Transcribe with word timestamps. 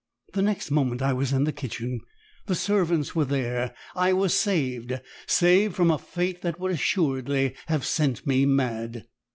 The 0.33 0.41
next 0.41 0.71
moment 0.71 1.03
I 1.03 1.13
was 1.13 1.31
in 1.31 1.43
the 1.43 1.51
kitchen 1.53 1.99
the 2.47 2.55
servants 2.55 3.15
were 3.15 3.23
there 3.23 3.75
I 3.95 4.13
was 4.13 4.33
saved 4.33 4.99
saved 5.27 5.75
from 5.75 5.91
a 5.91 5.99
fate 5.99 6.41
that 6.41 6.59
would 6.59 6.71
assuredly 6.71 7.53
have 7.67 7.85
sent 7.85 8.25
me 8.25 8.47
mad. 8.47 9.05